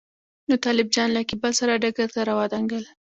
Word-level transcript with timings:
نو 0.47 0.55
طالب 0.65 0.87
جان 0.95 1.09
له 1.13 1.21
کېبل 1.29 1.51
سره 1.59 1.79
ډګر 1.81 2.07
ته 2.15 2.21
راودانګل. 2.27 2.83